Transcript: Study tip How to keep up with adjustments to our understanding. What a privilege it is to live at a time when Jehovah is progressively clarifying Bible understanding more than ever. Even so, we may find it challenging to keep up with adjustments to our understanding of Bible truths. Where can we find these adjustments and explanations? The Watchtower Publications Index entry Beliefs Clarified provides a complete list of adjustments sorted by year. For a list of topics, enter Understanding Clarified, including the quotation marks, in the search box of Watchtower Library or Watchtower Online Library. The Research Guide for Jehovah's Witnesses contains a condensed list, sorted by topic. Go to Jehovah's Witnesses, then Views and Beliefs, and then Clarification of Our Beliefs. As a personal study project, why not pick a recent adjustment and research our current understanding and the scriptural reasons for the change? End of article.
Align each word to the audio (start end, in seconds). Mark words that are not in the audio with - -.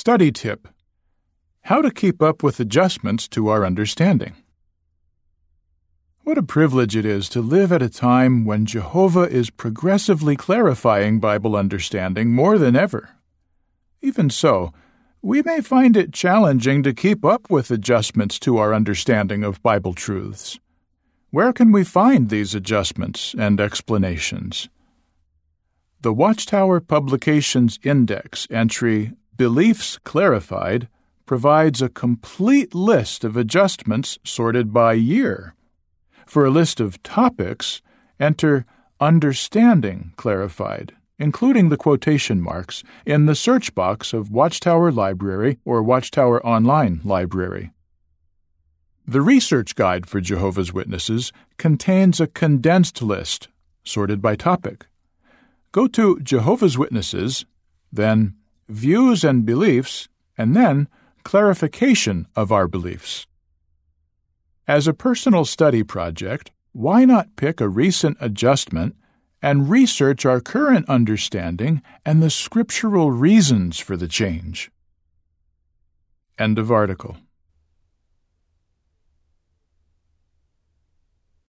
Study 0.00 0.32
tip 0.32 0.66
How 1.60 1.82
to 1.82 1.90
keep 1.90 2.22
up 2.22 2.42
with 2.42 2.58
adjustments 2.58 3.28
to 3.28 3.48
our 3.48 3.66
understanding. 3.66 4.34
What 6.20 6.38
a 6.38 6.42
privilege 6.42 6.96
it 6.96 7.04
is 7.04 7.28
to 7.28 7.42
live 7.42 7.70
at 7.70 7.82
a 7.82 7.90
time 7.90 8.46
when 8.46 8.64
Jehovah 8.64 9.28
is 9.28 9.50
progressively 9.50 10.36
clarifying 10.36 11.20
Bible 11.20 11.54
understanding 11.54 12.32
more 12.32 12.56
than 12.56 12.76
ever. 12.76 13.10
Even 14.00 14.30
so, 14.30 14.72
we 15.20 15.42
may 15.42 15.60
find 15.60 15.98
it 15.98 16.14
challenging 16.14 16.82
to 16.82 16.94
keep 16.94 17.22
up 17.22 17.50
with 17.50 17.70
adjustments 17.70 18.38
to 18.38 18.56
our 18.56 18.72
understanding 18.72 19.44
of 19.44 19.62
Bible 19.62 19.92
truths. 19.92 20.58
Where 21.28 21.52
can 21.52 21.72
we 21.72 21.84
find 21.84 22.30
these 22.30 22.54
adjustments 22.54 23.34
and 23.38 23.60
explanations? 23.60 24.70
The 26.00 26.14
Watchtower 26.14 26.80
Publications 26.80 27.78
Index 27.84 28.48
entry 28.50 29.12
Beliefs 29.40 29.98
Clarified 30.04 30.86
provides 31.24 31.80
a 31.80 31.88
complete 31.88 32.74
list 32.74 33.24
of 33.24 33.38
adjustments 33.38 34.18
sorted 34.22 34.70
by 34.70 34.92
year. 34.92 35.54
For 36.26 36.44
a 36.44 36.50
list 36.50 36.78
of 36.78 37.02
topics, 37.02 37.80
enter 38.20 38.66
Understanding 39.00 40.12
Clarified, 40.18 40.94
including 41.18 41.70
the 41.70 41.78
quotation 41.78 42.42
marks, 42.42 42.82
in 43.06 43.24
the 43.24 43.34
search 43.34 43.74
box 43.74 44.12
of 44.12 44.30
Watchtower 44.30 44.92
Library 44.92 45.56
or 45.64 45.82
Watchtower 45.82 46.44
Online 46.44 47.00
Library. 47.02 47.70
The 49.08 49.22
Research 49.22 49.74
Guide 49.74 50.04
for 50.06 50.20
Jehovah's 50.20 50.74
Witnesses 50.74 51.32
contains 51.56 52.20
a 52.20 52.26
condensed 52.26 53.00
list, 53.00 53.48
sorted 53.84 54.20
by 54.20 54.36
topic. 54.36 54.84
Go 55.72 55.86
to 55.86 56.20
Jehovah's 56.20 56.76
Witnesses, 56.76 57.46
then 57.90 58.34
Views 58.70 59.24
and 59.24 59.44
Beliefs, 59.44 60.08
and 60.38 60.54
then 60.54 60.86
Clarification 61.24 62.28
of 62.36 62.52
Our 62.52 62.68
Beliefs. 62.68 63.26
As 64.68 64.86
a 64.86 64.94
personal 64.94 65.44
study 65.44 65.82
project, 65.82 66.52
why 66.72 67.04
not 67.04 67.34
pick 67.34 67.60
a 67.60 67.68
recent 67.68 68.16
adjustment 68.20 68.94
and 69.42 69.68
research 69.68 70.24
our 70.24 70.40
current 70.40 70.88
understanding 70.88 71.82
and 72.06 72.22
the 72.22 72.30
scriptural 72.30 73.10
reasons 73.10 73.80
for 73.80 73.96
the 73.96 74.06
change? 74.06 74.70
End 76.38 76.56
of 76.56 76.70
article. 76.70 77.16